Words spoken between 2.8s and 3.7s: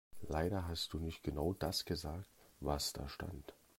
da stand.